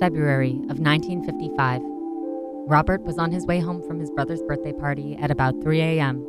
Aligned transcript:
February 0.00 0.52
of 0.70 0.78
1955. 0.78 1.82
Robert 2.68 3.02
was 3.02 3.18
on 3.18 3.32
his 3.32 3.46
way 3.46 3.58
home 3.58 3.82
from 3.82 3.98
his 3.98 4.10
brother's 4.10 4.42
birthday 4.42 4.72
party 4.72 5.16
at 5.16 5.30
about 5.30 5.60
3 5.62 5.80
a.m. 5.80 6.24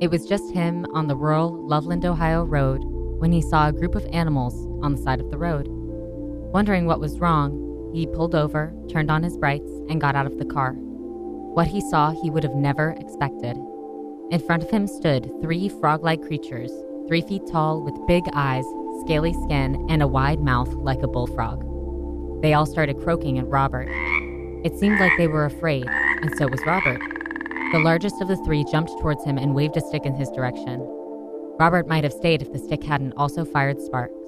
It 0.00 0.10
was 0.10 0.26
just 0.26 0.52
him 0.52 0.86
on 0.92 1.06
the 1.06 1.16
rural 1.16 1.66
Loveland, 1.66 2.04
Ohio 2.04 2.44
road 2.44 2.82
when 3.18 3.32
he 3.32 3.40
saw 3.40 3.68
a 3.68 3.72
group 3.72 3.94
of 3.94 4.04
animals 4.12 4.54
on 4.82 4.94
the 4.94 5.02
side 5.02 5.20
of 5.20 5.30
the 5.30 5.38
road. 5.38 5.68
Wondering 5.68 6.86
what 6.86 7.00
was 7.00 7.18
wrong, 7.18 7.90
he 7.94 8.06
pulled 8.06 8.34
over, 8.34 8.74
turned 8.90 9.10
on 9.10 9.22
his 9.22 9.38
brights, 9.38 9.70
and 9.88 10.00
got 10.00 10.16
out 10.16 10.26
of 10.26 10.38
the 10.38 10.44
car. 10.44 10.72
What 10.74 11.68
he 11.68 11.80
saw, 11.80 12.10
he 12.10 12.30
would 12.30 12.42
have 12.42 12.56
never 12.56 12.90
expected. 12.98 13.56
In 14.30 14.42
front 14.44 14.64
of 14.64 14.70
him 14.70 14.86
stood 14.86 15.30
three 15.40 15.68
frog 15.68 16.02
like 16.02 16.20
creatures, 16.22 16.72
three 17.06 17.22
feet 17.22 17.46
tall, 17.46 17.82
with 17.82 18.06
big 18.06 18.24
eyes, 18.34 18.64
scaly 19.04 19.32
skin, 19.44 19.86
and 19.88 20.02
a 20.02 20.08
wide 20.08 20.40
mouth 20.40 20.72
like 20.74 21.02
a 21.02 21.08
bullfrog. 21.08 21.71
They 22.42 22.54
all 22.54 22.66
started 22.66 23.00
croaking 23.00 23.38
at 23.38 23.46
Robert. 23.46 23.88
It 24.64 24.76
seemed 24.76 24.98
like 24.98 25.12
they 25.16 25.28
were 25.28 25.44
afraid, 25.44 25.86
and 25.88 26.36
so 26.36 26.48
was 26.48 26.60
Robert. 26.66 27.00
The 27.70 27.78
largest 27.78 28.20
of 28.20 28.26
the 28.26 28.36
three 28.44 28.64
jumped 28.64 28.90
towards 29.00 29.24
him 29.24 29.38
and 29.38 29.54
waved 29.54 29.76
a 29.76 29.80
stick 29.80 30.04
in 30.04 30.14
his 30.14 30.28
direction. 30.30 30.80
Robert 31.60 31.86
might 31.86 32.02
have 32.02 32.12
stayed 32.12 32.42
if 32.42 32.52
the 32.52 32.58
stick 32.58 32.82
hadn't 32.82 33.12
also 33.12 33.44
fired 33.44 33.80
sparks. 33.80 34.18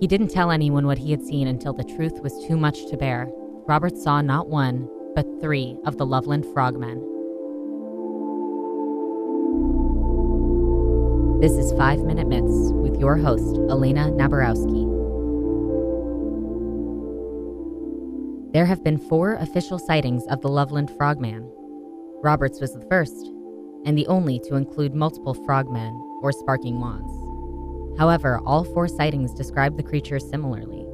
He 0.00 0.08
didn't 0.08 0.32
tell 0.32 0.50
anyone 0.50 0.84
what 0.84 0.98
he 0.98 1.12
had 1.12 1.22
seen 1.22 1.46
until 1.46 1.72
the 1.72 1.84
truth 1.84 2.20
was 2.20 2.44
too 2.44 2.56
much 2.56 2.86
to 2.90 2.96
bear. 2.96 3.30
Robert 3.68 3.96
saw 3.96 4.20
not 4.20 4.48
one, 4.48 4.88
but 5.14 5.40
three 5.40 5.76
of 5.84 5.98
the 5.98 6.06
Loveland 6.06 6.44
frogmen. 6.52 6.98
This 11.40 11.52
is 11.52 11.72
5 11.78 12.00
Minute 12.00 12.26
Myths 12.26 12.72
with 12.72 12.98
your 12.98 13.16
host, 13.16 13.58
Elena 13.70 14.10
Nabarowski. 14.10 14.91
There 18.52 18.66
have 18.66 18.84
been 18.84 18.98
four 18.98 19.36
official 19.36 19.78
sightings 19.78 20.26
of 20.26 20.42
the 20.42 20.48
Loveland 20.48 20.90
frogman. 20.98 21.50
Roberts 22.22 22.60
was 22.60 22.74
the 22.74 22.84
first, 22.90 23.32
and 23.86 23.96
the 23.96 24.06
only 24.08 24.38
to 24.40 24.56
include 24.56 24.94
multiple 24.94 25.32
frogmen 25.32 25.94
or 26.20 26.32
sparking 26.32 26.78
wands. 26.78 27.10
However, 27.98 28.40
all 28.44 28.64
four 28.64 28.88
sightings 28.88 29.32
describe 29.32 29.78
the 29.78 29.82
creature 29.82 30.18
similarly. 30.18 30.86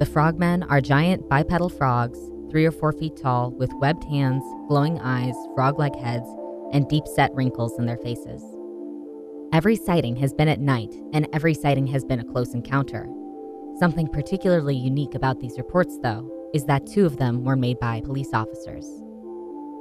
The 0.00 0.06
frogmen 0.06 0.64
are 0.64 0.80
giant 0.80 1.28
bipedal 1.28 1.68
frogs, 1.68 2.18
three 2.50 2.66
or 2.66 2.72
four 2.72 2.92
feet 2.92 3.16
tall, 3.16 3.52
with 3.52 3.72
webbed 3.74 4.02
hands, 4.02 4.42
glowing 4.66 4.98
eyes, 4.98 5.36
frog 5.54 5.78
like 5.78 5.94
heads, 5.94 6.28
and 6.72 6.88
deep 6.88 7.06
set 7.06 7.32
wrinkles 7.32 7.78
in 7.78 7.86
their 7.86 7.98
faces. 7.98 8.42
Every 9.52 9.76
sighting 9.76 10.16
has 10.16 10.34
been 10.34 10.48
at 10.48 10.58
night, 10.58 10.96
and 11.12 11.28
every 11.32 11.54
sighting 11.54 11.86
has 11.86 12.04
been 12.04 12.18
a 12.18 12.24
close 12.24 12.54
encounter. 12.54 13.08
Something 13.78 14.08
particularly 14.08 14.74
unique 14.74 15.14
about 15.14 15.38
these 15.38 15.58
reports, 15.58 15.96
though, 16.02 16.34
is 16.54 16.64
that 16.64 16.86
two 16.86 17.04
of 17.04 17.18
them 17.18 17.44
were 17.44 17.56
made 17.56 17.78
by 17.78 18.00
police 18.00 18.32
officers. 18.32 18.86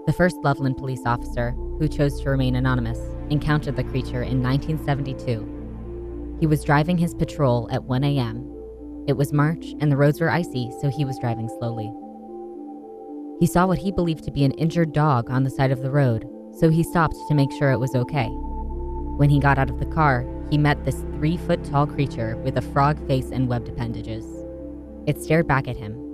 The 0.05 0.13
first 0.13 0.37
Loveland 0.43 0.77
police 0.77 1.01
officer, 1.05 1.51
who 1.79 1.87
chose 1.87 2.21
to 2.21 2.29
remain 2.29 2.55
anonymous, 2.55 2.99
encountered 3.29 3.75
the 3.75 3.83
creature 3.83 4.23
in 4.23 4.41
1972. 4.41 6.37
He 6.39 6.47
was 6.47 6.63
driving 6.63 6.97
his 6.97 7.13
patrol 7.13 7.67
at 7.71 7.83
1 7.83 8.03
a.m. 8.03 8.53
It 9.07 9.17
was 9.17 9.33
March 9.33 9.73
and 9.79 9.91
the 9.91 9.97
roads 9.97 10.21
were 10.21 10.29
icy, 10.29 10.71
so 10.81 10.89
he 10.89 11.05
was 11.05 11.19
driving 11.19 11.49
slowly. 11.49 11.91
He 13.39 13.45
saw 13.45 13.67
what 13.67 13.79
he 13.79 13.91
believed 13.91 14.23
to 14.23 14.31
be 14.31 14.43
an 14.43 14.51
injured 14.51 14.93
dog 14.93 15.29
on 15.29 15.43
the 15.43 15.49
side 15.49 15.71
of 15.71 15.81
the 15.81 15.91
road, 15.91 16.27
so 16.57 16.69
he 16.69 16.83
stopped 16.83 17.15
to 17.27 17.35
make 17.35 17.51
sure 17.51 17.71
it 17.71 17.79
was 17.79 17.95
okay. 17.95 18.27
When 19.17 19.29
he 19.29 19.39
got 19.39 19.57
out 19.57 19.69
of 19.69 19.79
the 19.79 19.85
car, 19.85 20.25
he 20.49 20.57
met 20.57 20.85
this 20.85 21.01
three 21.13 21.37
foot 21.37 21.63
tall 21.65 21.85
creature 21.85 22.37
with 22.37 22.57
a 22.57 22.61
frog 22.61 23.05
face 23.07 23.31
and 23.31 23.47
webbed 23.47 23.69
appendages. 23.69 24.25
It 25.05 25.21
stared 25.21 25.47
back 25.47 25.67
at 25.67 25.75
him, 25.75 26.06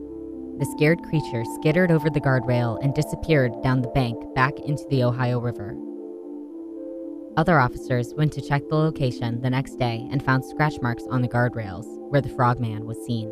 the 0.59 0.65
scared 0.65 1.01
creature 1.03 1.43
skittered 1.55 1.91
over 1.91 2.09
the 2.09 2.21
guardrail 2.21 2.77
and 2.83 2.93
disappeared 2.93 3.51
down 3.63 3.81
the 3.81 3.87
bank 3.89 4.17
back 4.35 4.59
into 4.59 4.85
the 4.89 5.03
Ohio 5.03 5.39
River. 5.39 5.75
Other 7.35 7.59
officers 7.59 8.13
went 8.15 8.31
to 8.33 8.41
check 8.41 8.61
the 8.69 8.75
location 8.75 9.41
the 9.41 9.49
next 9.49 9.79
day 9.79 10.07
and 10.11 10.23
found 10.23 10.45
scratch 10.45 10.75
marks 10.81 11.03
on 11.09 11.23
the 11.23 11.27
guardrails 11.27 11.85
where 12.09 12.21
the 12.21 12.29
frogman 12.29 12.85
was 12.85 13.03
seen. 13.05 13.29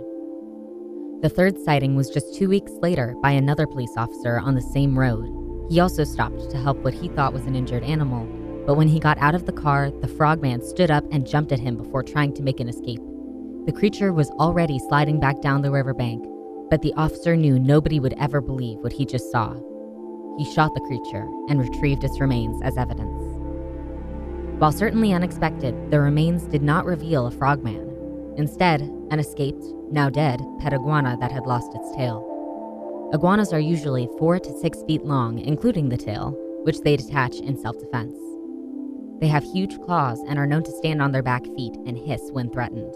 The 1.22 1.30
third 1.30 1.60
sighting 1.60 1.96
was 1.96 2.10
just 2.10 2.34
two 2.34 2.50
weeks 2.50 2.72
later 2.82 3.14
by 3.22 3.32
another 3.32 3.68
police 3.68 3.94
officer 3.96 4.40
on 4.40 4.56
the 4.56 4.62
same 4.62 4.98
road. 4.98 5.30
He 5.70 5.80
also 5.80 6.04
stopped 6.04 6.50
to 6.50 6.58
help 6.58 6.80
what 6.80 6.96
he 6.96 7.10
thought 7.10 7.34
was 7.34 7.46
an 7.46 7.56
injured 7.56 7.84
animal, 7.84 8.26
but 8.66 8.76
when 8.76 8.88
he 8.88 9.00
got 9.00 9.20
out 9.20 9.36
of 9.36 9.46
the 9.46 9.52
car, 9.52 9.92
the 9.92 10.08
frogman 10.08 10.64
stood 10.64 10.90
up 10.90 11.06
and 11.12 11.28
jumped 11.28 11.52
at 11.52 11.60
him 11.60 11.78
before 11.78 12.02
trying 12.02 12.34
to 12.34 12.42
make 12.42 12.60
an 12.60 12.68
escape. 12.68 13.02
The 13.68 13.72
creature 13.72 14.12
was 14.12 14.32
already 14.32 14.80
sliding 14.80 15.20
back 15.20 15.42
down 15.42 15.62
the 15.62 15.70
riverbank 15.70 16.26
but 16.72 16.82
the 16.82 16.94
officer 16.94 17.36
knew 17.36 17.60
nobody 17.60 18.00
would 18.00 18.16
ever 18.18 18.40
believe 18.40 18.78
what 18.80 18.94
he 18.94 19.06
just 19.06 19.30
saw. 19.30 19.54
He 20.38 20.46
shot 20.46 20.74
the 20.74 20.80
creature 20.80 21.28
and 21.50 21.60
retrieved 21.60 22.06
its 22.06 22.22
remains 22.22 22.62
as 22.64 22.78
evidence. 22.78 23.22
While 24.58 24.72
certainly 24.72 25.12
unexpected, 25.12 25.92
the 25.92 26.00
remains 26.00 26.44
did 26.44 26.64
not 26.64 26.86
reveal 26.86 27.28
a 27.28 27.32
frogman. 27.32 28.34
Instead, 28.38 28.82
an 29.12 29.20
escaped, 29.20 29.66
now 29.92 30.10
dead, 30.10 30.42
pet 30.60 30.74
iguana 30.74 31.18
that 31.20 31.34
had 31.34 31.46
lost 31.46 31.76
its 31.76 31.94
tail. 31.94 32.26
Iguanas 33.14 33.52
are 33.52 33.60
usually 33.60 34.08
four 34.18 34.40
to 34.40 34.60
six 34.60 34.82
feet 34.88 35.04
long, 35.04 35.40
including 35.40 35.90
the 35.90 35.98
tail, 35.98 36.38
which 36.64 36.80
they 36.80 36.96
detach 36.96 37.36
in 37.42 37.58
self 37.58 37.78
defense. 37.80 38.16
They 39.20 39.28
have 39.28 39.44
huge 39.44 39.78
claws 39.82 40.24
and 40.30 40.40
are 40.40 40.48
known 40.48 40.64
to 40.64 40.72
stand 40.72 41.02
on 41.02 41.12
their 41.12 41.22
back 41.22 41.44
feet 41.58 41.76
and 41.86 41.98
hiss 41.98 42.30
when 42.32 42.50
threatened. 42.50 42.96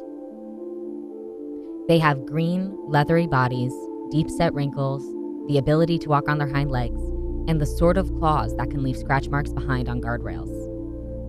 They 1.87 1.99
have 1.99 2.25
green, 2.25 2.75
leathery 2.87 3.27
bodies, 3.27 3.73
deep 4.09 4.27
set 4.31 4.55
wrinkles, 4.55 5.03
the 5.47 5.59
ability 5.59 5.99
to 5.99 6.09
walk 6.09 6.27
on 6.27 6.39
their 6.39 6.47
hind 6.47 6.71
legs, 6.71 6.99
and 7.47 7.61
the 7.61 7.65
sort 7.67 7.97
of 7.97 8.11
claws 8.17 8.55
that 8.57 8.71
can 8.71 8.81
leave 8.81 8.97
scratch 8.97 9.29
marks 9.29 9.53
behind 9.53 9.87
on 9.87 10.01
guardrails. 10.01 10.49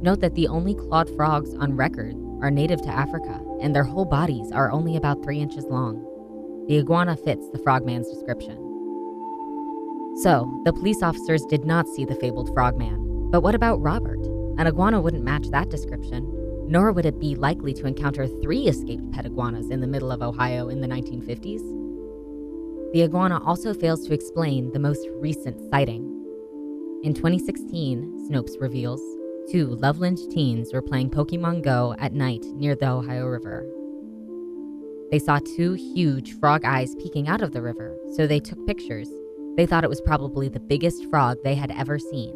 Note 0.02 0.20
that 0.20 0.34
the 0.34 0.48
only 0.48 0.74
clawed 0.74 1.10
frogs 1.14 1.54
on 1.56 1.76
record 1.76 2.14
are 2.40 2.50
native 2.50 2.80
to 2.82 2.88
Africa, 2.88 3.38
and 3.60 3.76
their 3.76 3.84
whole 3.84 4.06
bodies 4.06 4.50
are 4.50 4.72
only 4.72 4.96
about 4.96 5.22
three 5.22 5.40
inches 5.40 5.66
long. 5.66 6.02
The 6.68 6.78
iguana 6.78 7.16
fits 7.18 7.50
the 7.50 7.58
frogman's 7.58 8.08
description. 8.08 8.56
So, 10.22 10.62
the 10.64 10.72
police 10.72 11.02
officers 11.02 11.44
did 11.44 11.66
not 11.66 11.86
see 11.86 12.06
the 12.06 12.14
fabled 12.14 12.52
frogman. 12.54 13.30
But 13.30 13.42
what 13.42 13.54
about 13.54 13.82
Robert? 13.82 14.24
An 14.58 14.66
iguana 14.66 15.02
wouldn't 15.02 15.22
match 15.22 15.48
that 15.48 15.68
description 15.68 16.24
nor 16.68 16.92
would 16.92 17.06
it 17.06 17.20
be 17.20 17.34
likely 17.34 17.72
to 17.74 17.86
encounter 17.86 18.26
three 18.26 18.66
escaped 18.68 19.10
pet 19.12 19.26
iguanas 19.26 19.70
in 19.70 19.80
the 19.80 19.86
middle 19.86 20.10
of 20.10 20.22
Ohio 20.22 20.68
in 20.68 20.80
the 20.80 20.88
1950s. 20.88 21.62
The 22.92 23.02
iguana 23.02 23.42
also 23.44 23.74
fails 23.74 24.06
to 24.06 24.14
explain 24.14 24.72
the 24.72 24.78
most 24.78 25.06
recent 25.20 25.60
sighting. 25.70 26.04
In 27.02 27.14
2016, 27.14 28.28
Snopes 28.30 28.60
reveals, 28.60 29.00
two 29.50 29.66
Loveland 29.66 30.18
teens 30.30 30.72
were 30.72 30.82
playing 30.82 31.10
Pokemon 31.10 31.62
Go 31.62 31.94
at 31.98 32.12
night 32.12 32.44
near 32.54 32.74
the 32.74 32.88
Ohio 32.88 33.26
River. 33.26 33.66
They 35.10 35.18
saw 35.20 35.38
two 35.38 35.74
huge 35.74 36.38
frog 36.40 36.64
eyes 36.64 36.96
peeking 36.96 37.28
out 37.28 37.42
of 37.42 37.52
the 37.52 37.62
river, 37.62 37.96
so 38.14 38.26
they 38.26 38.40
took 38.40 38.66
pictures. 38.66 39.08
They 39.56 39.66
thought 39.66 39.84
it 39.84 39.90
was 39.90 40.00
probably 40.00 40.48
the 40.48 40.58
biggest 40.58 41.08
frog 41.10 41.38
they 41.44 41.54
had 41.54 41.70
ever 41.70 41.98
seen. 41.98 42.34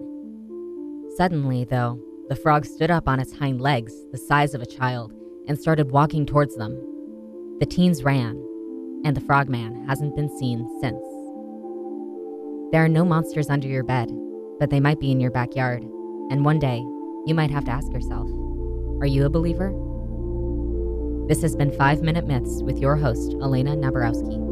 Suddenly, 1.17 1.65
though, 1.65 2.01
the 2.31 2.37
frog 2.37 2.65
stood 2.65 2.93
up 2.93 3.09
on 3.09 3.19
its 3.19 3.37
hind 3.37 3.61
legs, 3.61 3.93
the 4.13 4.17
size 4.17 4.55
of 4.55 4.63
a 4.63 4.67
child, 4.67 5.13
and 5.49 5.59
started 5.59 5.91
walking 5.91 6.25
towards 6.25 6.55
them. 6.57 6.71
The 7.59 7.67
teens 7.67 8.05
ran, 8.05 8.37
and 9.05 9.17
the 9.17 9.21
frogman 9.21 9.85
hasn't 9.89 10.15
been 10.15 10.31
seen 10.39 10.65
since. 10.81 11.03
There 12.71 12.85
are 12.85 12.89
no 12.89 13.05
monsters 13.05 13.51
under 13.51 13.67
your 13.67 13.83
bed, 13.83 14.13
but 14.61 14.71
they 14.71 14.79
might 14.79 15.01
be 15.01 15.11
in 15.11 15.19
your 15.19 15.33
backyard, 15.33 15.83
and 16.31 16.45
one 16.45 16.61
day 16.61 16.79
you 17.27 17.35
might 17.35 17.51
have 17.51 17.65
to 17.65 17.73
ask 17.73 17.93
yourself 17.93 18.31
Are 19.01 19.07
you 19.07 19.27
a 19.27 19.29
believer? 19.29 19.75
This 21.27 21.43
has 21.43 21.57
been 21.57 21.73
5 21.73 22.03
Minute 22.03 22.29
Myths 22.29 22.63
with 22.63 22.79
your 22.79 22.95
host, 22.95 23.35
Elena 23.43 23.75
Nabarowski. 23.75 24.50